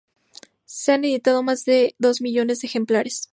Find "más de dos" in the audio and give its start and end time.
1.43-2.21